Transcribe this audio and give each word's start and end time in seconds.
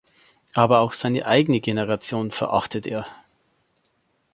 Aber 0.53 0.79
auch 0.79 0.93
seine 0.93 1.27
eigene 1.27 1.61
Generation 1.61 2.31
verachtet 2.31 2.87
er. 2.87 3.05